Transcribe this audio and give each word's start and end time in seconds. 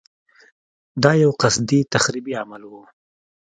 دا 1.03 1.11
یو 1.23 1.31
قصدي 1.41 1.79
تخریبي 1.93 2.33
عمل 2.41 2.61
و. 2.67 2.73